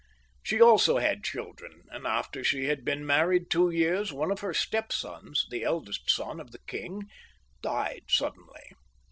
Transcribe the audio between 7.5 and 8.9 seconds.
died suddenly.